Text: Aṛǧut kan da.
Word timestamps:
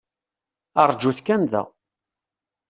Aṛǧut 0.81 1.19
kan 1.25 1.41
da. 1.51 1.63